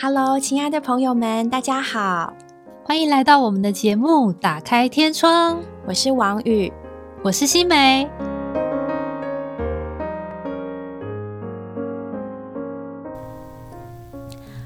[0.00, 2.32] Hello，亲爱的朋友们，大家好，
[2.84, 5.56] 欢迎来到我们的节目《打开天窗》。
[5.88, 6.72] 我是王宇，
[7.20, 8.08] 我是新梅。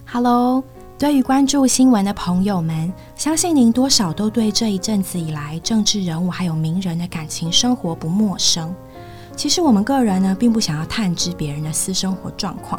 [0.05, 0.63] Hello，
[0.99, 8.71] 对于关注新闻的朋友们，相信您多少都对这一阵子以来政治人物还有名人的感情生活不陌生。
[9.35, 12.79] 其实我们个人呢，并不想要探知别人的私生活状况，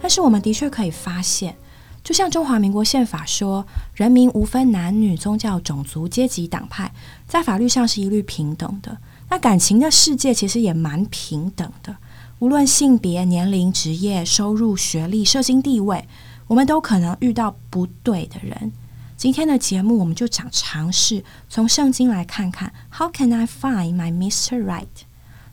[0.00, 1.56] 但是我们的确可以发现。
[2.04, 6.92] 就像中华民国宪法说，人民无分男女、宗教、种族、阶级、党派，
[7.28, 8.98] 在法律上是一律平等的。
[9.30, 11.96] 那感情的世界其实也蛮平等的，
[12.40, 16.06] 无论性别、年龄、职业、收入、学历、社经地位，
[16.48, 18.72] 我们都可能遇到不对的人。
[19.16, 24.60] 今天的节目，我们就想尝试从圣经来看看，How can I find my Mr.
[24.64, 24.88] Right？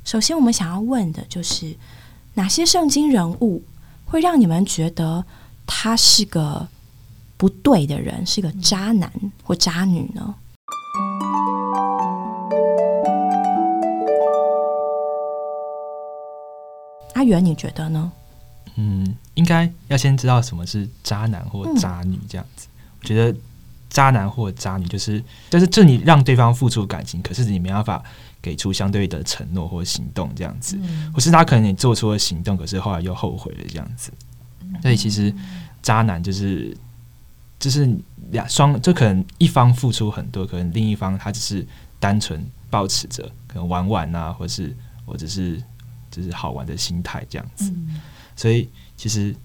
[0.03, 1.77] 首先，我们想要问的就是
[2.34, 3.63] 哪些圣经人物
[4.05, 5.23] 会让你们觉得？
[5.71, 6.67] 他是个
[7.38, 9.09] 不对的人，是个渣男
[9.44, 10.35] 或渣女呢？
[17.13, 18.11] 阿元，你觉得呢？
[18.75, 22.67] 嗯，应该要先知道什么是渣男或渣女这样子。
[23.01, 23.38] 我觉得
[23.89, 28.03] 渣男或渣女就是，就是这你让对方付出感情，可是你没办法
[28.41, 30.77] 给出相对的承诺或行动这样子，
[31.13, 34.11] 或是他可能你做出了行动，可是后来又后悔了这样子。
[34.81, 35.34] 所以其实，
[35.81, 36.75] 渣男就是
[37.59, 37.89] 就是
[38.31, 41.66] 两双，就可能一方付出很多，可能另一方他只是
[42.00, 44.75] 单纯保持着可能玩玩啊，或是
[45.06, 45.62] 或者是
[46.12, 47.73] 就是好玩的心态这样子。
[48.36, 49.36] 所以其实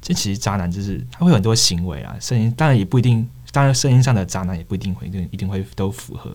[0.00, 6.30] 这其实渣男就是他会有很多行为啊，声音当然也不一定，当然声音上的渣男也不一定会一定一定会都符合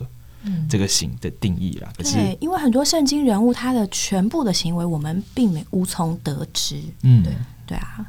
[0.67, 1.93] 这个行的定义啦。
[1.95, 6.81] 可是因为很多圣经人物他的全部的行为我们并没无从得知。
[7.03, 7.33] 嗯，对
[7.67, 8.05] 对啊。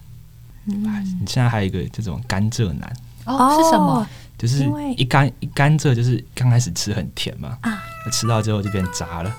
[0.65, 2.93] 你现在还有一个这种甘蔗男。
[3.25, 3.57] 哦？
[3.57, 4.07] 是什么？
[4.39, 4.65] 就是
[4.97, 9.33] 一甘一甘蔗，就是刚开始吃很甜嘛啊，吃到之后就变渣了。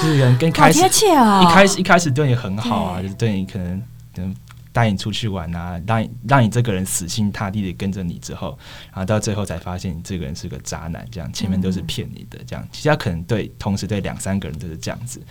[0.00, 3.82] 就是人跟开始一开始一开始对你很好啊，就是对你可能
[4.16, 4.34] 能
[4.72, 15.22] 带你出去玩啊，让让你这个人死心塌地的跟着你之后，然后到最后才发现你这个人是个渣男，这样前面都是骗你的，这样其实他可能对同时对两三个人都是这样子。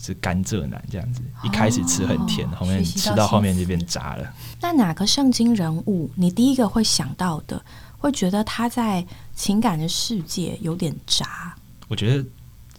[0.00, 4.34] 是甘蔗男这样子，一开始吃很甜，后面吃到后面就变渣了。
[4.60, 7.64] 那哪个圣经人物，你第一个会想到的，
[7.96, 11.54] 会觉得他在情感的世界有点渣？
[11.88, 12.28] 我觉得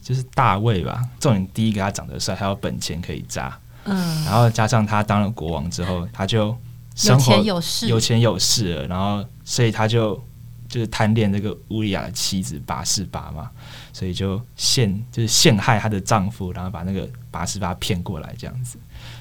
[0.00, 1.04] 就是大卫吧。
[1.18, 3.58] 重点第一个他长得帅，还有本钱可以渣。
[3.86, 6.56] 嗯，然后加上他当了国王之后，他就
[7.04, 8.86] 有钱有势，有钱有势了。
[8.86, 10.14] 然后所以他就
[10.68, 13.50] 就是贪恋这个乌利亚的妻子八四八嘛。
[13.92, 18.76] 所以就陷就是陷害她的丈夫，然后把那个八十八骗过来这样子，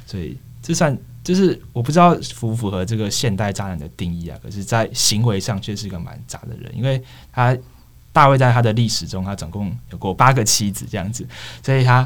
[0.06, 4.38] 所以这算就是我不知道符不符合这个现代渣男的定义啊？
[4.44, 7.02] 可是，在行为上却是一个蛮渣的人，因为
[7.32, 7.58] 他
[8.12, 11.26] 大卫在他的历史中，他总共有过八个妻子这样子，
[11.64, 12.06] 所以他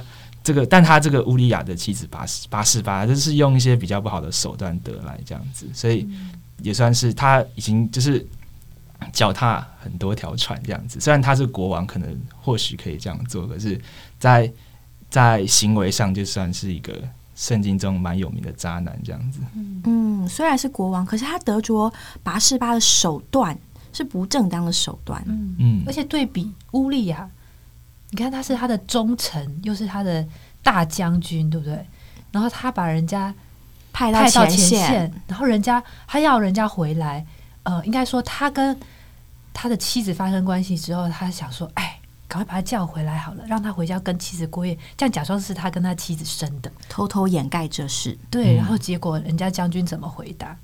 [0.49, 6.09] 这个但他这个乌利亚的妻子八十八十八，就是用一些比较不好的手段得来这样子，所以
[6.63, 8.25] 也算是他已经就是。
[9.13, 13.79] 脚踏很多条船这样子，虽然他是国王，可能或许可以这样做，可是，
[14.19, 14.51] 在
[15.09, 16.93] 在行为上就算是一个
[17.33, 19.39] 圣经中蛮有名的渣男这样子。
[19.85, 21.91] 嗯，虽然是国王，可是他得着
[22.23, 23.57] 拔示巴的手段
[23.93, 25.23] 是不正当的手段。
[25.27, 27.27] 嗯嗯，而且对比乌利亚，
[28.11, 30.25] 你看他是他的忠臣，又是他的
[30.63, 31.85] 大将军，对不对？
[32.31, 33.33] 然后他把人家
[33.91, 37.25] 派到前线，然后人家他要人家回来。
[37.63, 38.75] 呃，应该说他跟
[39.53, 50.57] 他的妻子发生关系之后，他想说：“哎，赶快把他叫回来好了，让他回家跟妻子过夜，这样假装是他跟他妻子生的，偷偷掩盖这事。”对，然后结果人家将军怎么回答？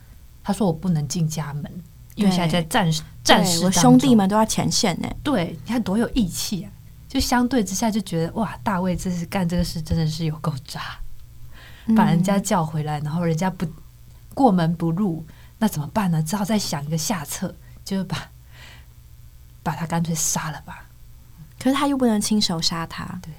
[0.44, 1.72] 他说：“我不能进家门，
[2.16, 2.90] 因为现在在战
[3.24, 6.72] 战时，我兄弟们都要前线呢。”对，你看多有义气啊！
[7.16, 11.00] 就相对之下就觉得哇，大卫这是干这个事真的是有够渣，
[11.96, 13.66] 把人家叫回来，然后人家不
[14.34, 15.26] 过门不入。
[15.58, 16.22] 那怎么办呢？
[16.22, 18.30] 只好再想一个下策，就是把
[19.64, 20.90] 把他干脆杀了吧。
[21.58, 23.32] 可是他又不能亲手杀他，对，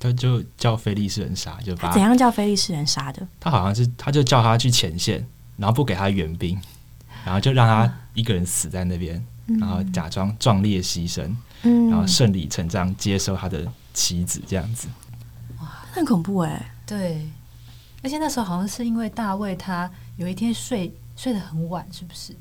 [0.00, 3.24] 他就叫菲利斯人杀，就把怎样叫菲利斯人杀的？
[3.38, 5.24] 他好像是他就叫他去前线，
[5.56, 6.60] 然后不给他援兵，
[7.24, 9.24] 然后就让他一个人死在那边，
[9.60, 11.32] 然后假装壮烈牺牲，
[11.90, 14.88] 然后顺理成章接受他的妻子，这样子。
[15.60, 16.70] 哇，很恐怖哎！
[16.86, 17.28] 对，
[18.02, 20.92] 而且那时候好像是因为大卫他有一天睡。
[21.16, 22.34] 睡得很晚，是不是？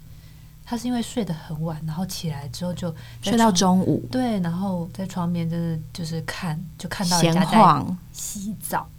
[0.66, 2.92] 他是因为睡得很晚，然后起来之后就
[3.22, 4.04] 睡到中午。
[4.12, 8.90] 对，然后在床边就是就是看，就看到人家在洗澡，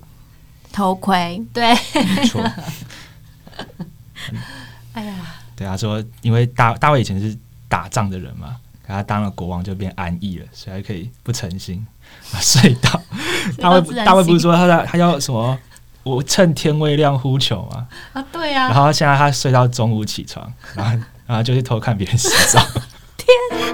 [0.71, 1.44] 偷窥。
[1.53, 1.75] 对，
[2.05, 2.41] 没错。
[4.94, 7.37] 哎呀，对他说，因为大大卫以前是
[7.69, 11.86] 打仗的人嘛，可他当了国王就变安逸了，所以他可以不诚心
[12.32, 13.00] 啊睡到。
[13.58, 15.58] 大卫大卫不是说他在他要什么？
[16.02, 22.60] 我趁天未亮呼求吗，啊，对呀、然后现在他睡到中午起床，然后 然后就去偷看别人洗澡。
[23.16, 23.26] 天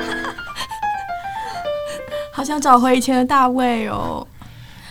[2.33, 4.25] 好想找回以前的大卫哦。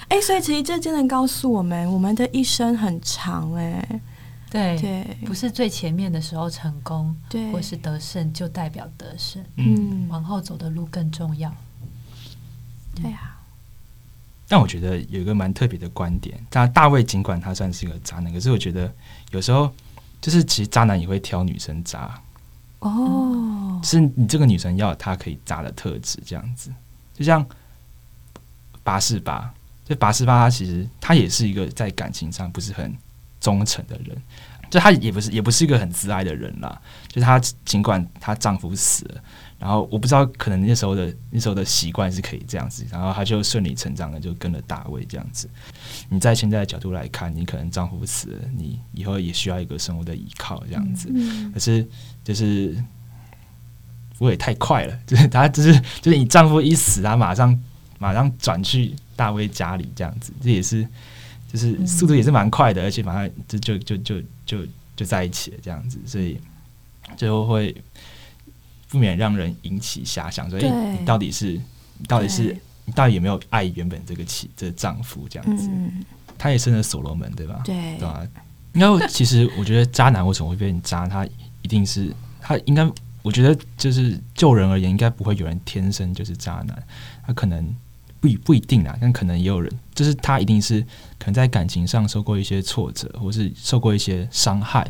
[0.09, 4.01] 哎，所以其实这真的告诉我们，我们的一生很长哎。
[4.49, 5.17] 对对。
[5.25, 11.53] 不是最前面的时候成功，对，或是得胜就代表得胜，嗯，嗯，往后走的路更重要。
[12.95, 13.39] 对啊，
[14.47, 18.91] 但我觉得有一个蛮特别的观点，大大卫尽管他算是一个渣男，可是我觉得
[19.31, 19.71] 有时候
[20.19, 22.19] 就是其实渣男也会挑女生渣，
[22.79, 26.73] 哦，是你这个女生要有她可以渣的特质，这样子。
[27.13, 27.45] 就像
[28.83, 29.53] 八四八，
[29.85, 32.93] 就八四八，他其实他也是一个在感情上不是很
[33.39, 34.17] 忠诚的人，
[34.69, 36.81] 就她也不是也不是一个很自爱的人啦。
[37.07, 39.21] 就是她尽管她丈夫死了，
[39.57, 45.49] 然后我不知道可能那时候的那时候的习惯是可以这样子，然后她就顺理成章的就跟了大卫这样子。
[46.09, 51.09] 你在现在的角度来看，你可能丈夫死了，你以后也需要一个生活的依靠这样子。
[51.13, 51.87] 嗯可是
[52.23, 52.75] 就是
[54.19, 57.59] 我也太快了，就是她就是就是你丈夫一死，她马上
[57.97, 60.87] 马上转去大卫家里这样子，这也是
[61.51, 64.57] 就是速度也是蛮快的，而且马上就就就就就
[64.95, 66.39] 就在一起了这样子，所以
[67.17, 67.75] 就会
[68.87, 70.69] 不免让人引起遐想，说哎、对
[70.99, 71.59] 你到底是
[71.97, 72.55] 你到底是
[72.85, 75.67] 你到底有没有爱原本这个妻这个丈夫这样子？
[75.69, 76.05] 嗯，
[76.37, 77.61] 他也生了所罗门，对吧？
[77.65, 78.27] 对对吧？
[78.73, 81.25] 应该其实我觉得渣男为什么会变成渣，他
[81.63, 82.87] 一定是他应该，
[83.23, 86.83] 我觉得就是就人而言，应该不会有人天生就是渣男，
[87.25, 87.75] 他可能
[88.19, 90.81] 不一不一定啊，但可能也有人，就是他一定是
[91.17, 94.85] 可能在感情上受过一些挫折，或是受过一些伤害，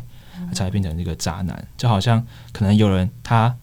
[0.52, 1.68] 才会变成这个渣男。
[1.76, 3.56] 就好像可能有人他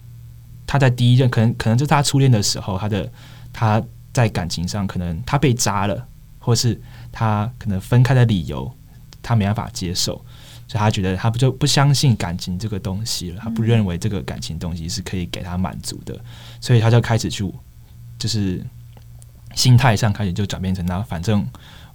[0.65, 3.11] 他在第一任，可能可能就是他初恋的时候，他的
[3.51, 3.83] 他
[4.13, 6.07] 在感情上可能他被渣了，
[6.39, 6.79] 或是
[7.11, 8.71] 他可能分开的理由
[9.21, 10.13] 他没办法接受，
[10.67, 16.17] 所以他觉得他不就不相信感情这个东西了，他不认为这个感情东西是可以给他满足的，
[16.61, 17.49] 所以他就开始去
[18.17, 18.65] 就是
[19.57, 21.45] 心态上开始就转变成那反正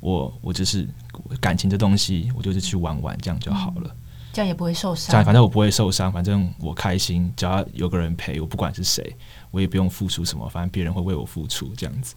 [0.01, 0.87] 我我就是
[1.41, 3.97] 感情这东西，我就是去玩玩这样就好了。
[4.33, 5.25] 这样也不会受这样伤。
[5.25, 9.15] 反正我不会受伤，反正我开心，只要有个人陪我，不管是谁，
[9.51, 12.15] 我也不用付出什么，反正别人会为我付出这样子。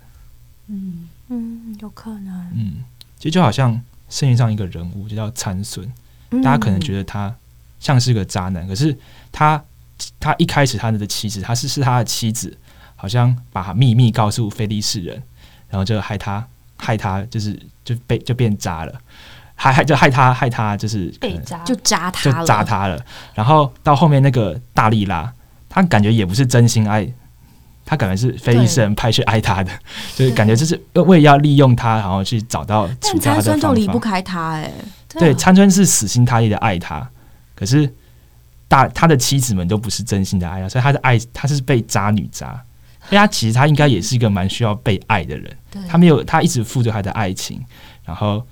[0.68, 2.84] 嗯，嗯，有可能，嗯，
[3.18, 3.74] 其实就好像
[4.10, 5.88] 圣经上一个人物，就叫参孙，
[6.42, 7.36] 大家可能觉得得他
[7.80, 8.98] 像是个渣男，可是
[9.32, 9.64] 他
[10.20, 12.58] 他一开始他的妻子，他是是他的妻子，
[12.96, 15.22] 好像把秘密告诉非利士人，
[15.76, 16.42] 然后就害他
[16.78, 18.94] 害他就是就被就变渣了，
[19.56, 22.98] 害害就害他害他就是被渣就渣他就了，扎他了。
[23.34, 25.30] 然后到后面那个大力拉，
[25.68, 27.06] 他感觉也不是真心爱，
[27.86, 29.72] 他感觉是非利士人派去爱他的，
[30.16, 33.74] 就是感觉就是为要利用他，然后去找到但参孙就。
[33.74, 34.72] 离不开他哎，
[35.10, 37.06] 对，啊参孙是死心塌地的爱他，
[37.54, 37.94] 可是
[38.70, 42.64] 大他的妻子们都不是真心的爱他，所以他的爱他是被渣女渣。
[43.08, 45.56] 所以他其实他应该也是一个蛮需要被爱的人，对
[45.88, 47.64] 他没有他一直付出他的爱情，
[48.04, 48.46] 然后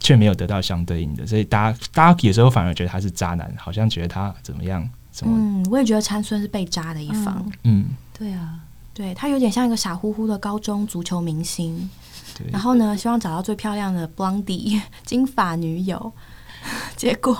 [0.00, 7.86] 却没有得到相对应的，所以大家大家有时候反而觉得他是渣男，好像觉得他怎么样怎么，嗯，我也觉得参孙是被渣的一方，嗯，
[8.18, 8.60] 对啊，
[8.92, 11.88] 对他有点像一个傻乎乎的高中足球明星，
[12.36, 16.12] 对，然后呢，希望找到最漂亮的 blondie 金发女友，
[16.96, 17.34] 结果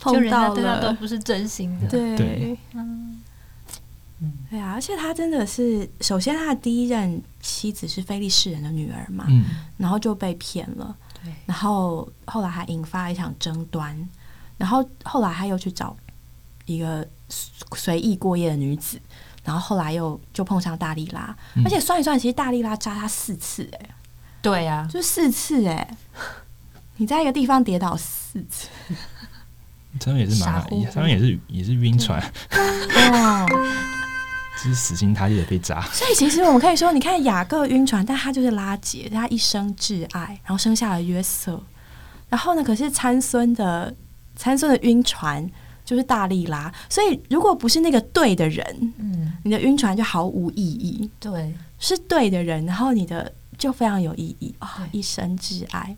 [0.00, 1.88] 碰到对他都，不是真心的。
[1.88, 2.16] 对。
[2.16, 2.58] 对
[4.20, 9.44] 嗯，对啊，而且他真的是，首先他的第一任妻子是菲利士人的女儿嘛，嗯。
[9.76, 14.08] 然后就被骗了，对，然后后来还引发一场争端，
[14.56, 15.96] 然后后来他又去找
[16.66, 17.06] 一个
[17.76, 19.00] 随意过夜的女子，
[19.42, 21.62] 然后后来又就碰上大力拉，嗯。
[21.64, 23.90] 而且算一算，其实大力拉扎他四次、哎，
[24.40, 25.96] 对啊，就四次、哎，
[26.96, 28.68] 你在一个地方跌倒四次，
[29.98, 33.46] 真的也是蛮傻乎乎他们也是也是晕船，哦，
[34.56, 41.60] 就是死心塌地的被砸，所以其实我们可以说，你看雅各晕船，但他就是拉结，他一生挚爱，然后生下了约瑟。
[42.28, 43.92] 然后呢，可是参孙的
[44.36, 45.48] 参孙的晕船
[45.84, 54.98] 就是大力拉，所以如果不是那个对的人，嗯，你的晕船就毫无意义；对，是对的人，然后你的就非常有意义啊、对。
[54.98, 55.96] 一生挚爱。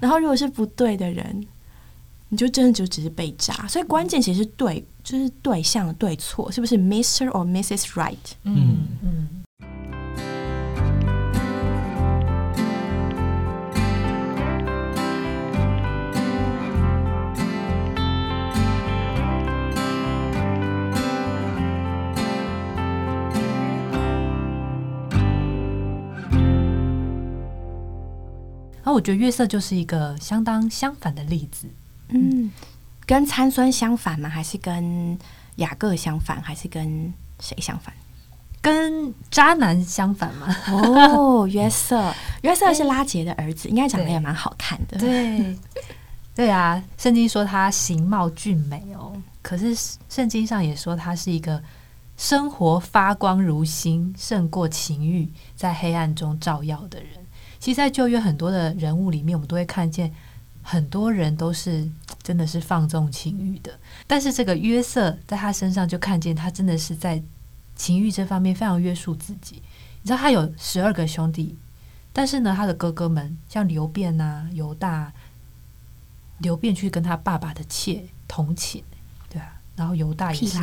[0.00, 1.46] 然后如果是不对的人，
[2.30, 8.16] 你就真的就只是被扎，所以关键其实是对，就是对象的对错，是不是 Mister or Misses Right？
[8.42, 9.28] 嗯嗯。
[28.82, 31.66] 然后我觉得《月色》就是一个相当相反的例子。
[32.08, 32.50] 嗯，
[33.06, 34.28] 跟参孙相反吗？
[34.28, 35.18] 还是跟
[35.56, 36.40] 雅各相反？
[36.42, 37.92] 还是跟谁相反？
[38.60, 40.54] 跟渣男相反吗？
[40.68, 42.12] 哦，约瑟，
[42.42, 44.98] 约瑟是拉杰的儿子，应该长得也蛮好看的。
[44.98, 45.56] 对，
[46.34, 49.12] 对啊，圣经说他形貌俊美哦，
[49.42, 49.74] 可是
[50.08, 51.62] 圣经上也说他是一个
[52.16, 57.10] 生活发光如星，胜过情欲，在黑暗中照耀的人。
[57.60, 60.12] 其实，在旧约很多的人物里面，我们都会看见
[60.68, 61.88] 很多人都是
[62.22, 67.22] 真的是放纵情欲的，但是这个约瑟在他身上就看见他真的是在。
[67.80, 69.62] 情欲这方面非常约束自己，
[70.02, 71.56] 你知道他有十二个兄弟，
[72.12, 75.12] 但是呢，他的哥哥们像刘辩呐、犹大，
[76.38, 78.82] 刘辩去跟他爸爸的妾同寝，
[79.30, 80.58] 对啊，然后犹大也是，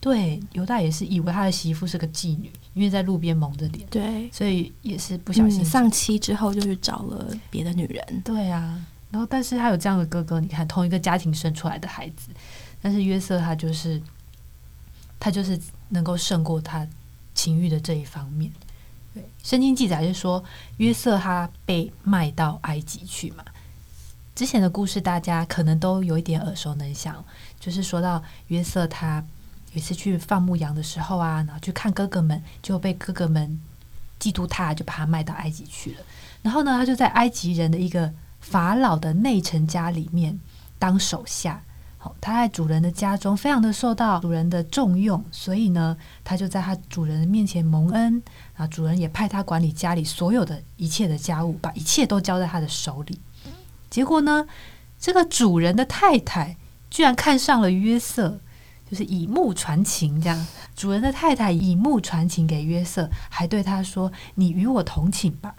[0.00, 5.64] 对，犹大也是以为他的媳妇是个妓女，因为在路边蒙着脸，对，所以也是不小心。
[5.64, 8.78] 丧妻之后就去找了别的女人，对啊，
[9.10, 12.28] 然后但是他有这样的哥哥，你看同一个家庭生出来的孩子，
[12.80, 14.00] 但是约瑟他就是
[15.18, 15.60] 他就是。
[15.92, 16.86] 能够胜过他
[17.34, 18.48] 情欲的这一方面。
[19.12, 20.44] 对，圣经记载是说，
[20.76, 23.44] 约瑟他被卖到埃及去嘛。
[24.32, 27.24] 之前的故事大家可能都有一点耳熟能详，
[27.58, 29.16] 就是说到约瑟他
[29.72, 33.60] 有一次去放牧羊的时候啊，然后去看哥哥们，就被哥哥们
[34.20, 36.02] 嫉妒他，就把他卖到埃及去了。
[36.42, 40.38] 然后呢，他就在埃及人的一个法老的内臣家里面
[40.78, 41.62] 当手下。
[42.02, 45.94] 好，他在主人的家中非常的受到主人的重用，所以呢，
[46.24, 48.22] 他就在他主人的面前蒙恩
[48.56, 48.66] 啊。
[48.66, 53.20] 主人也派他管理家里所有的一切的家务，把一切都交在他的手里。
[53.90, 54.46] 结果呢，
[54.98, 56.56] 这个主人的太太
[56.88, 58.40] 居然看上了约瑟，
[58.90, 60.18] 就是以目传情。
[60.18, 65.54] 这样，主人的太太以目传情给约瑟，还对他说：“你与我同寝吧。”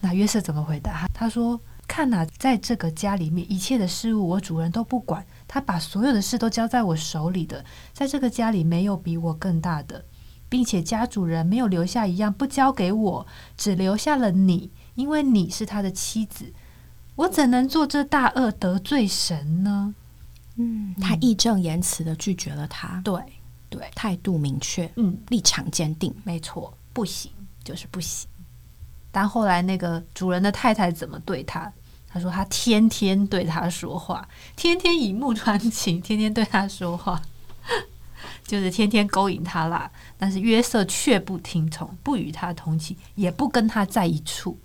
[0.00, 1.06] 那约瑟怎么回答？
[1.14, 1.58] 他说
[1.88, 7.64] ：“看呐，在这个家里面，一切的事物我主人都不管。”他把所有的事都交在我手里的，
[7.94, 10.04] 在这个家里没有比我更大的，
[10.50, 13.26] 并且家主人没有留下一样不交给我，
[13.56, 16.52] 只留下了你，因为你是他的妻子。
[17.16, 19.94] 我怎能做这大恶得罪神呢？
[20.56, 23.20] 嗯，他义正言辞的拒绝了他，对
[23.70, 27.32] 对，态度明确，嗯，立场坚定，没错，不行
[27.64, 28.28] 就是不行。
[29.10, 31.72] 但后来那个主人的太太怎么对他？
[32.10, 37.20] 他说：“他天天对他说话，天天以目传情，天天对他说话，
[38.46, 39.90] 就是天天勾引他啦。
[40.16, 44.58] 但是约瑟却不听从，不与他同寝，也不跟他在一处。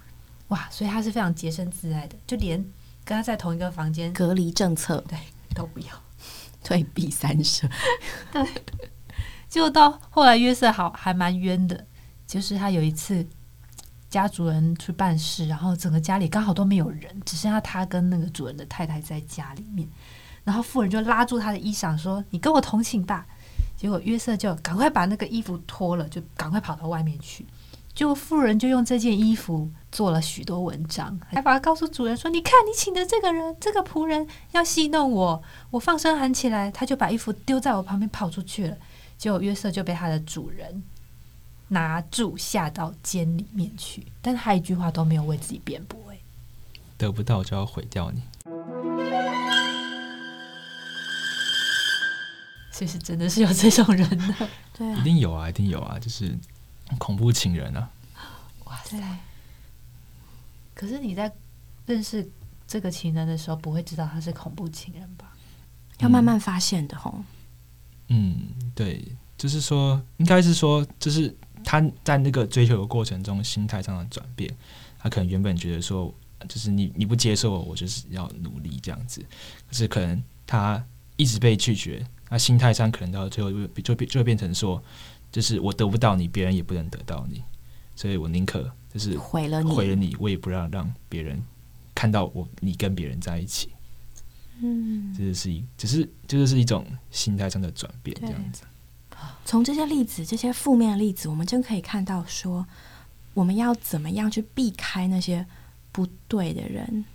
[0.48, 0.66] 哇！
[0.72, 2.58] 所以他是非常洁身自爱的，就连
[3.04, 5.20] 跟他在同一个房间，隔离政策对
[5.54, 5.88] 都不要，
[6.64, 7.68] 退避三舍。
[8.32, 8.42] 对，
[9.50, 11.86] 就到后来约瑟好还蛮冤的，
[12.26, 13.28] 就是他有一次。”
[14.14, 19.88] 家主人去办事，然后整个家里刚好都没有人，只剩下他跟那个主人的太太在家里面。
[20.44, 23.26] 然后妇人就拉住他的衣裳说：“你跟我同寝吧。”
[23.76, 27.46] 结果约瑟就赶快把那个衣服脱了，就赶快跑到外面去。
[27.96, 38.78] 结果妇人就用这件衣服做了许多文章，还把他告诉主人说：“你看，你请的这个人，这个仆人要戏弄我，我放声喊起来，他就把衣服丢在我旁边跑出去了。”
[39.18, 40.84] 结果约瑟就被他的主人。
[41.74, 46.00] 拿住下到监里面去，但他一句话都没有为自己辩驳。
[46.12, 46.18] 哎，
[46.98, 48.22] 得不到就要毁掉你，
[52.72, 56.38] 其实真的是有这种人的，对，一定有啊，一定有啊，就是
[57.00, 57.90] 恐怖情人啊！
[58.66, 58.98] 哇塞！
[60.76, 61.34] 可是你在
[61.88, 62.30] 认识
[62.68, 65.34] 这个情人的时候，不会知道他是恐怖情人吧？
[66.00, 67.24] 要慢慢发现的吼。
[68.10, 69.04] 嗯，对，
[69.38, 71.36] 就是说，应该是说，就是。
[71.74, 74.56] 他在那个追求的过程中，心态上的转变，
[75.00, 76.14] 他可能原本觉得说，
[76.48, 79.26] 就是你你不接受我，我就是要努力这样子。
[79.68, 84.80] 可是可能他一直被拒绝，他心态上可能到最后就就变就会变成说，
[85.32, 87.42] 就是我得不到你，别人也不能得到你，
[87.96, 91.42] 所以我宁可就是毁了你，毁了你，我也不让让别人
[91.96, 93.70] 看到我你跟别人在一起。
[94.62, 98.62] 嗯，这是一，只是就是一种心态上的转变这样子。
[99.46, 102.66] 从这些例子，这些负面的例子，我们真可以看到，说
[103.34, 105.46] 我们要怎么样去避开那些
[105.92, 107.06] 不对的人，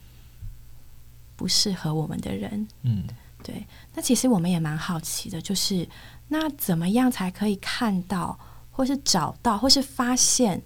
[1.36, 2.68] 不适合我们的人。
[2.82, 3.04] 嗯，
[3.42, 3.66] 对。
[3.94, 5.88] 那其实我们也蛮好奇的，就是
[6.28, 8.38] 那怎么样才可以看到，
[8.70, 10.62] 或是找到，或是发现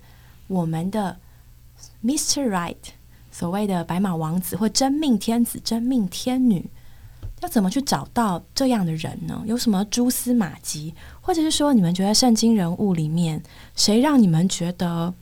[0.49, 1.19] 我们的
[2.03, 2.49] Mr.
[2.49, 2.77] Right，
[3.31, 6.69] 所谓的白马王子或真命天子、真命天女。
[7.43, 9.43] 要怎么去找到这样的人呢？
[9.45, 13.43] 有什么蛛丝马迹，或者是说，你们觉得圣经人物里面
[13.75, 15.13] 谁让你们觉得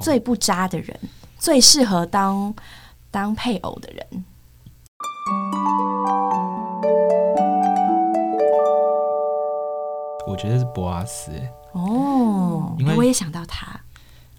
[0.00, 0.98] 最不渣的人，
[1.38, 2.54] 最适合当
[3.10, 4.24] 当配偶的人。
[10.26, 11.30] 我觉得是博阿斯，
[11.72, 13.78] 哦，因为我也想到他，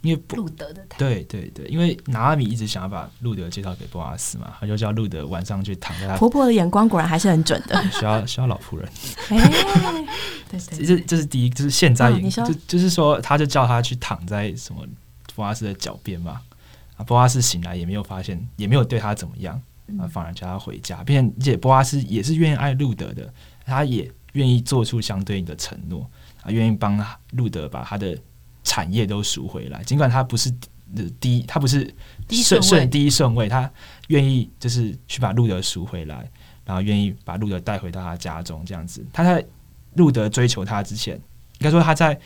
[0.01, 7.81] 因为博路德的他，对对对，因为拿阿米一直想要把路德介绍给波阿斯嘛，他就叫路德晚上去躺在他婆婆的眼光果然还是很准的。
[7.91, 8.89] 需要需要老仆人，
[9.29, 10.05] 哎，
[10.49, 12.45] 对对这这是第一，就是现在嗯你说。
[12.45, 14.81] 就就是说，他就叫他去躺在什么
[15.35, 16.41] 波阿斯的脚边嘛，
[16.95, 19.61] 啊，波阿斯醒来也没有发现，也没有对他怎么样，
[19.99, 23.31] 啊，反而叫他回家，并且波阿斯也是愿意爱路德的，
[23.65, 26.09] 他也愿意做出相对应的承诺，
[26.41, 26.99] 啊，愿意帮
[27.31, 28.17] 路德把他的
[28.63, 30.53] 产业都赎回来，尽管他不是
[30.95, 31.93] 呃第一，他不是
[32.29, 33.69] 顺顺位第一顺位，他
[34.07, 36.29] 愿意就是去把路德赎回来，
[36.65, 39.05] 然后愿意把路德带回到他家中这样子。
[39.11, 39.43] 他在
[39.95, 41.21] 路德追求他之前，应
[41.59, 42.19] 该说他在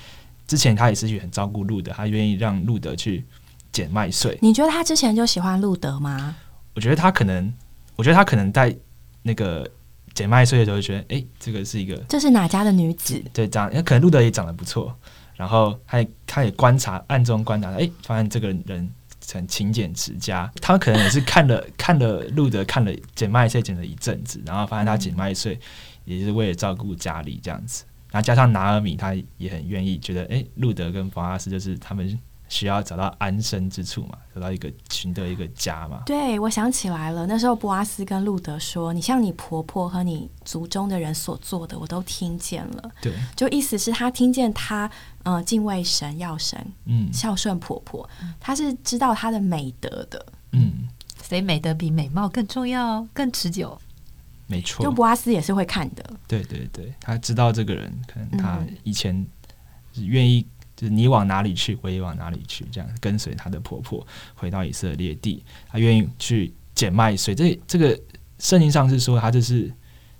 [0.47, 3.23] 之前他也是去很照顾路德，他愿意让路德去
[3.71, 4.37] 捡麦穗。
[4.41, 6.35] 你觉得他之前就喜欢路德吗？
[6.75, 7.53] 我觉得他可能，
[7.95, 8.75] 我觉得他可能在
[9.21, 9.69] 那个
[10.13, 13.23] 捡麦穗的时候就觉得，哎、这个是一个这是哪家的女子？
[13.31, 14.93] 对长，可能路德也长得不错，
[15.35, 18.89] 然后他也他也观察暗中观察，哎、发现这个人
[19.31, 20.51] 很勤俭持家。
[20.61, 25.59] 他可能也是看了 看了路德看了捡麦穗捡了一阵子，然后发现他捡麦穗
[26.05, 27.83] 也是为了照顾家里这样子。
[28.11, 32.19] 然后加上拿尔米，他也很愿意，觉得哎、路德跟博阿斯就是他们
[32.49, 36.03] 需要找到安身之处嘛，找到一个寻得一个家嘛。
[36.05, 42.91] 对，我想起来了，那时候布阿斯跟路德说：“你像你婆婆和你族中的人所做的，我都听见了。
[43.01, 44.89] 对，”就意思是他听见他
[45.23, 48.07] 呃敬畏神、要神、嗯孝顺婆婆，
[48.39, 50.25] 他是知道他的美德的。
[50.51, 50.87] 嗯，
[51.23, 53.79] 所以美德比美貌更重要、更持久。
[54.45, 54.91] 没错就。
[54.91, 56.03] 博阿斯也是会看的。
[56.27, 59.25] 对对对，他知道这个人，可能他嗯以前
[59.95, 64.05] 愿意，就是你往哪里去，我也往哪里去，这样跟随他的婆婆
[64.35, 67.35] 回到以色列地，他愿意去捡麦穗。
[67.35, 67.99] 这这个
[68.39, 69.71] 圣经上是说，他这是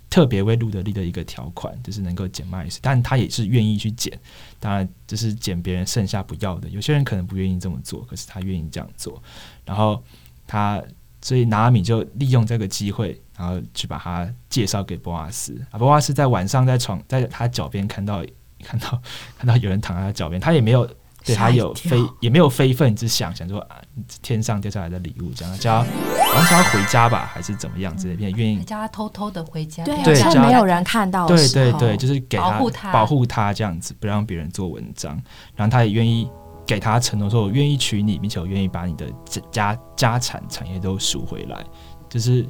[0.08, 4.16] 特别为路德利的一个条款，就是能够捡麦穗，但他也是愿意去捡。
[4.60, 9.20] 当然，就是捡别人剩下不要的，有些人可能不愿意这么做，可是他愿意这样做。
[9.64, 10.02] 然后
[10.46, 10.80] 他，
[11.20, 15.60] 所以拿阿米就利用这个机会，然后去把他介绍给波阿斯。
[15.70, 18.24] 啊，波阿斯在晚上在床在他脚边看到
[18.64, 19.00] 看到
[19.38, 20.88] 看到有人躺在他脚边，他也没有
[21.24, 23.76] 对他有非也没有非分之想，想说啊
[24.20, 35.12] 天上掉下来的礼物，这样叫他好像叫他回家吧，还是怎么样之类的，愿意叫他偷偷的回家，对，对叫趁没有人看到对，对对，就是给他保护他保护他这样子，不让别人做文章。
[35.54, 36.28] 然后他也愿意
[36.66, 41.64] 给他承诺说，我愿意娶你，并且我愿意把你的家家家产产业都赎回来。
[42.08, 42.46] 就是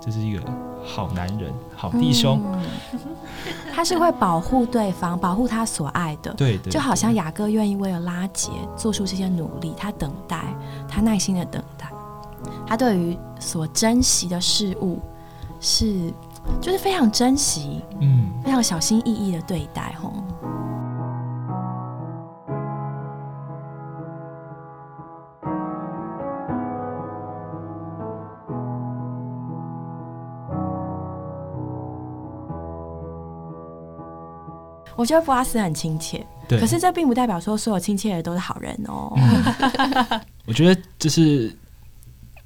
[0.00, 0.42] 这是一个
[0.84, 2.40] 好男人、好弟兄。
[2.52, 2.60] 嗯
[3.72, 6.34] 他是会保护对方，保护他所爱的。
[6.34, 10.44] 对对，就好像雅各愿意为了拉杰做出这些努力，他等待，
[10.86, 11.86] 他耐心的等待，
[12.66, 14.98] 他对于所珍惜的事物
[15.60, 16.12] 是
[16.60, 20.12] 就是非常珍惜，嗯，非常小心翼翼的对待，吼。
[35.00, 36.60] 我觉得布拉斯很亲切，对。
[36.60, 39.10] 可是这并不代表说所有亲切的都是好人哦。
[40.44, 41.50] 我觉得就是，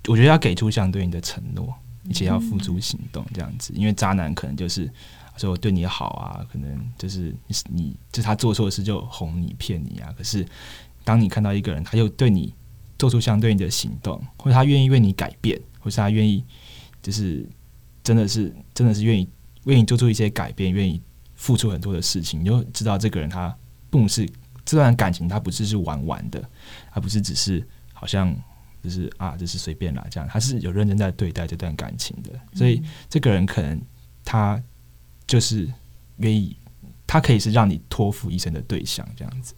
[0.06, 1.74] 我觉得要给出相对应的承诺，
[2.06, 3.72] 而且要付诸行动，这样子。
[3.74, 4.88] 因为渣男可能就是
[5.36, 10.14] 说我对你好啊，可能就是你你就是他做错事就哄你骗你啊。
[10.16, 10.46] 可是
[11.02, 12.54] 当你看到一个人，他又对你
[13.00, 16.44] 做出相对应的行动，或者他愿意为你改变，或是他愿意
[17.02, 17.44] 就是
[18.04, 19.28] 真的是真的是愿意
[19.64, 21.02] 为你做出一些改变，愿意
[21.34, 23.54] 付出很多的事情，你就知道这个人他
[23.90, 24.28] 不是
[24.64, 26.42] 这段感情，他不是是玩玩的，
[26.92, 28.34] 他不是只是好像
[28.82, 33.80] 就是啊，就是随便啦这样，他是有认真在对待这段感情的，所以这个人可能
[34.24, 34.62] 他
[35.26, 35.68] 就是
[36.18, 36.56] 愿意，
[37.06, 39.54] 他可以是让你托付一生的对象这样子。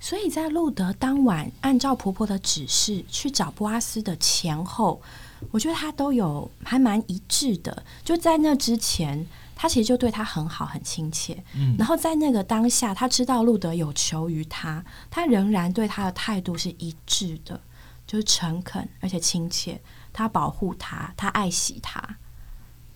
[0.00, 5.02] 所以在路德当晚按照婆婆的指示去找布阿斯的前后，
[5.50, 7.84] 我觉得他都有还蛮一致的。
[8.04, 9.26] 就在那之前，
[9.60, 11.36] 他其实就对他很好、很亲切。
[11.56, 17.60] 嗯然后在那个当下，他知道路德有求于他，他仍然对他的态度是一致的，
[18.06, 19.80] 就是诚恳而且亲切。
[20.12, 22.00] 他保护他，他爱惜他。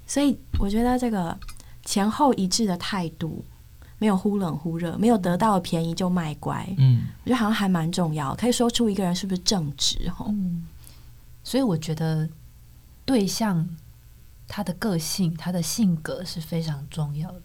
[0.07, 1.37] 所以我觉得这个
[1.85, 3.45] 前后一致的态度，
[3.99, 6.67] 没有忽冷忽热，没有得到便宜就卖乖。
[6.79, 10.27] 嗯我觉得好像还蛮重要，可以说出一个人是不是正直吼。
[10.29, 10.67] 嗯，
[11.43, 12.29] 所以我觉得
[13.05, 13.69] 对象
[14.55, 17.41] 他的个性、他的性格是非常重要的，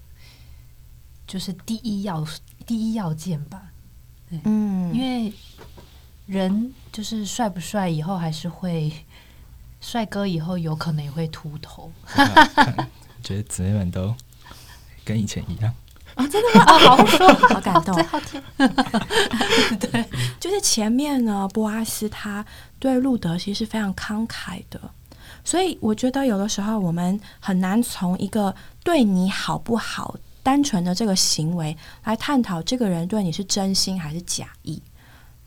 [1.25, 2.27] 就是第一要
[2.65, 3.71] 第一要件吧。
[4.43, 5.31] 嗯，因为
[6.25, 8.91] 人就是帅不帅，以后还是会
[9.79, 11.89] 帅哥，以后有可能也会秃头。
[13.23, 14.13] 觉得姊妹们都
[15.05, 15.73] 跟以前一样。
[16.15, 16.65] 啊，真的吗？
[16.65, 18.43] 啊，好说，好感动， 好听。
[19.79, 20.05] 对，
[20.41, 22.45] 就是前面呢，波阿斯他
[22.79, 24.91] 对路德其实是非常慷慨的，
[25.47, 34.83] 所以我觉得有的时候我们很难从一个对你好不好单纯的这个行为来探讨这个人对你是真心还是假意。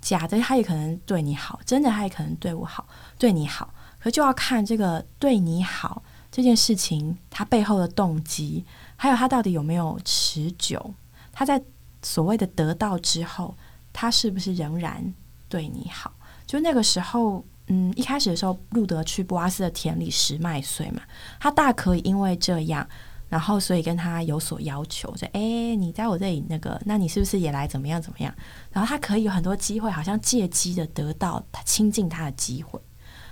[0.00, 8.64] 假的他也可能对你好，真的他也可能对我好，对你好，可就要看这个对你好这件事情他背后的动机。
[8.96, 10.94] 还有他到底有没有持久？
[11.30, 11.62] 他在
[12.02, 13.54] 所谓的得到之后，
[13.92, 15.12] 他是不是仍然
[15.46, 16.10] 对你好？
[16.46, 21.02] 就那个时候，嗯，一开始的时候，路德去布阿斯的田里拾麦穗嘛，
[21.38, 22.84] 他大可以因为这样，
[23.28, 28.34] 然后所以跟他有所要求，说：“哎，你在我这里那个，那你是不是也来怎么样怎么样？”
[28.72, 32.80] 然后他可以有很多机会，好像借机的得到他亲近他的机会。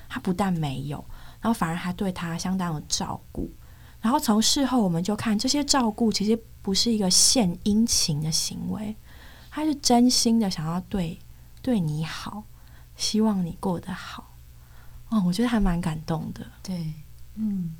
[0.08, 1.04] 他不但没有，
[1.40, 3.50] 然后反而还对他相当的照顾。
[4.00, 8.94] 然后从事后我们就看这些照顾，其实不是一个献殷勤的行为，
[9.50, 11.18] 他是真心的想要对
[11.60, 12.44] 对你好，
[12.94, 14.27] 希望你过得好。
[15.10, 16.46] 哦，我觉得还蛮感动的。
[16.62, 16.92] 对，
[17.34, 17.74] 嗯。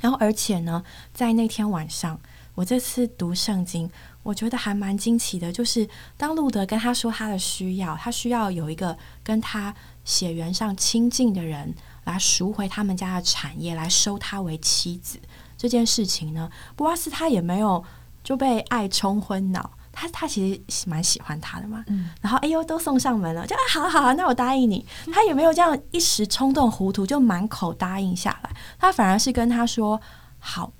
[0.00, 2.20] 然后而且呢，在那天晚上，
[2.54, 3.90] 我这次读圣经，
[4.22, 9.74] 我觉得还蛮惊奇的，就是当路德跟他说他的需要，他需要有一个跟他
[10.04, 11.74] 血缘上亲近的人
[12.04, 15.18] 来赎回他们家的产业，来收他为妻子。
[15.56, 17.82] 这件事情呢，布阿斯他也没有
[18.22, 21.82] 就被爱冲昏脑，他他其实蛮喜欢他的嘛。
[21.86, 24.84] 嗯，然后哎呦都送上门了，就啊好好好，那我答应你。
[25.10, 29.98] 他也没有这样一时冲动糊涂就满口答应下来，他反而是跟他说
[30.38, 30.70] 好，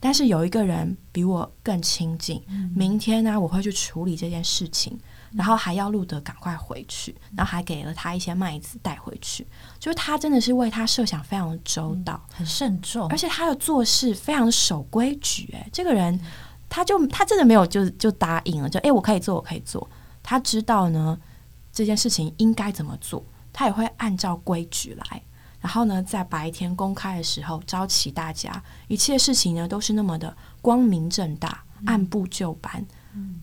[0.00, 2.42] 但是有一个人比我更亲近，
[2.74, 4.98] 明天呢我会去处理这件事情。
[5.36, 9.44] 然后还要路德赶快回去，然后还给了他一些麦子带回去，
[9.80, 15.52] 就是他真的是为他设想非常周到，很慎重，而且他的做事非常守规矩。
[15.52, 16.16] 哎，这个人
[16.74, 19.88] 他就他真的没有就就答应了，就哎我可以做，我可以做。
[20.24, 21.16] 他知道呢
[21.72, 25.22] 这件事情应该怎么做，他也会按照规矩来。
[25.60, 32.84] 然后呢，在白天公开的时候招齐大家，一切事情呢都是那么的光明正大，按部就班。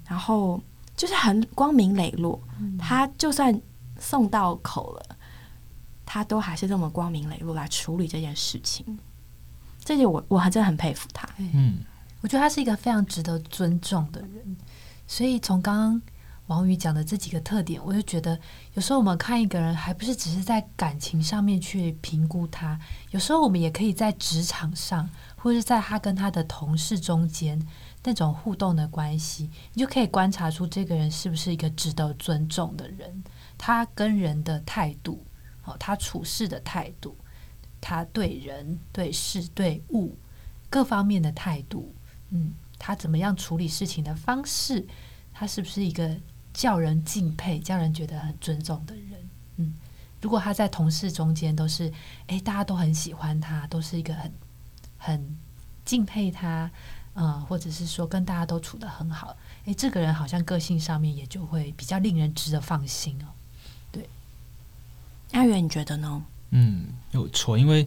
[0.06, 0.62] 然后。
[0.94, 2.40] 就是很光明磊落，
[2.78, 3.60] 他就算
[3.98, 5.18] 送到口了，
[6.06, 9.00] 他都还是这么光明磊落来处理这件事情。
[9.84, 11.28] 这点我我还真的很佩服他。
[11.40, 11.80] 嗯，
[12.22, 14.56] 我觉得他是一个非常值得尊重的人。
[15.08, 16.02] 所以从刚刚
[16.48, 18.40] 王宇讲的这几个特点，我就觉得
[18.74, 22.80] 有时候我们看一个人，还不是只是在感情上面去评估他，
[23.12, 27.62] 有时候我们也可以在职场上，或者是在他跟他的同事中间。
[28.04, 33.24] 那种互动的关系，你就可以观察出这个人是不是一个值得尊重的人。
[33.60, 35.24] 他跟人的态度，
[35.66, 37.16] 哦，他处事的态度，
[37.80, 40.18] 他对人、对事、对物
[40.68, 41.94] 各方面的态度，
[42.32, 44.86] 嗯，他怎么样处理事情的方式，
[45.34, 46.18] 他是不是一个
[46.54, 49.30] 叫人敬佩、叫人觉得很尊重的人？
[49.58, 49.74] 嗯，
[50.22, 51.92] 如果他在同事中间都是，
[52.28, 54.32] 诶，大家都很喜欢他，都是一个很
[54.98, 55.38] 很
[55.86, 56.70] 敬佩他。
[57.14, 63.28] 嗯，或者是说跟大家都处得很好，诶，这个人好像个性上面也就会比较令人值得放心哦。
[63.92, 64.08] 对，
[65.34, 66.24] 阿元，你觉得呢？
[66.52, 67.86] 嗯，有错，因为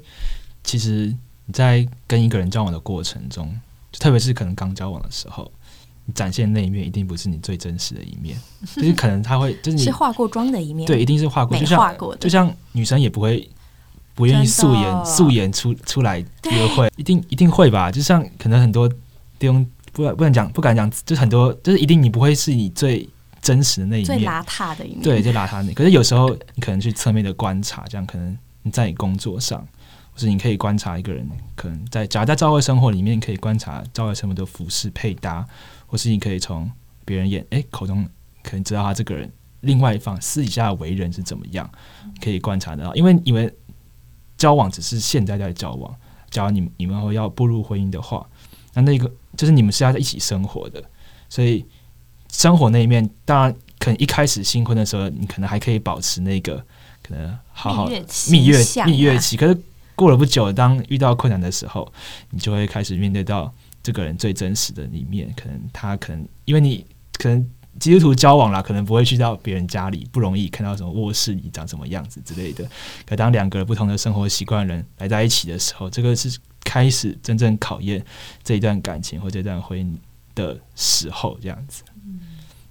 [0.63, 3.59] 其实你在跟一个人交往的过程中，
[3.99, 5.51] 特别是可能刚交往的时候，
[6.05, 8.37] 你展现那一面一定不是你最真实的一面，
[8.77, 13.49] 就是可能他会 就是你是化过妆的一面，对，一定是化过，就像就像女生也不会
[14.15, 17.91] 不愿意素颜素颜出出来约会，一定一定会吧？
[17.91, 18.91] 就像可能很多。
[19.41, 23.07] 用不不能讲，不敢讲，就是很多，就是一定你不会是你最
[23.43, 25.71] 真实的那一面，最邋遢的一面，对，就邋遢那。
[25.75, 29.74] 可是有时候你可能去侧面的观察，这样可能你在你工作上，或
[30.17, 35.47] 是你可以观察一个人，可能在假如在教会生活里面，可以观察教会生活的服饰配搭，
[35.87, 36.71] 或是你可以从
[37.05, 38.07] 别人眼哎口中
[38.43, 41.71] 可能知道他这个人另外一方私底下的为人是怎么样，
[42.21, 42.95] 可以观察得到。
[42.95, 43.53] 因为因为
[44.37, 45.95] 交往只是现在在交往，
[46.31, 48.27] 假如你你们要步入婚姻的话，
[48.75, 49.11] 那那个。
[49.37, 50.81] 就是你们是要在一起生活的，
[51.29, 51.67] 所以
[52.31, 56.65] 生活那一面，当然可能一开始新婚的时候，你可能还可以保持那个
[57.03, 57.89] 可能好好
[58.31, 59.37] 蜜月蜜月期。
[59.37, 59.61] 可是
[59.95, 61.93] 过了不久，当遇到困难的时候，
[62.31, 63.53] 你就会开始面对到
[63.83, 65.33] 这个人最真实的一面。
[65.37, 66.87] 可能他可能因为你
[67.19, 72.69] 可能基督徒交往了，可能不会去到别人家里，不容易看到什么卧室里长什么样子之类的。
[73.07, 76.39] 可当两个不同的生活习惯人来在一起的时候，这个是。
[76.65, 78.03] 开始真正考验
[78.43, 79.95] 这一段感情或这段婚姻
[80.35, 81.85] 的时候，这样子。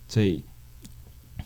[0.08, 0.44] 所以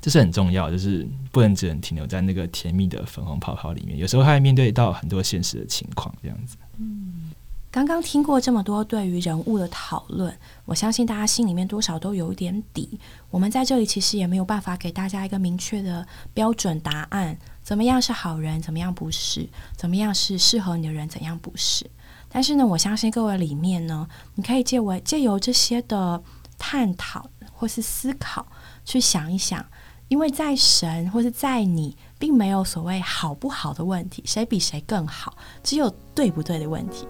[0.01, 6.55] 这是很重要，就是不能只能停留在那个甜蜜的粉红泡泡里面，有时候还面对到很多现实的情况，这样子。
[6.79, 7.31] 嗯
[7.69, 12.97] 刚刚听过这么多对于人物的讨论，我相信大家心里面多少都有点底。
[13.29, 21.87] 我们在这里其实也没有办法给大家一个明确的标准答案，怎么样是好人，怎么样不是，怎么样是适合你的人，怎样不是。
[22.29, 26.23] 但是呢，我相信各位里面呢，你可以借为借由这些的
[26.57, 28.47] 探讨或是思考，
[28.85, 29.63] 去想一想，
[30.07, 37.07] 因为在神或是在你，并没有所谓好不好的问题，谁比谁更好，只有对不对的问题。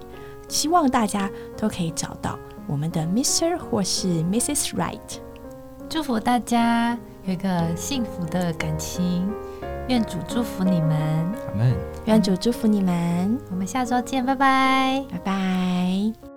[0.47, 3.57] 希望大家都可以找到我们的 Mr.
[3.57, 4.73] 或是 Mrs.
[4.75, 5.19] Right。
[5.89, 9.29] 祝福大家有一个幸福的感情，
[9.87, 10.97] 愿主祝福你们，
[11.49, 11.75] 阿门。
[12.05, 15.05] 愿主祝福你们，我们下周见，拜拜。
[15.11, 16.36] 拜拜。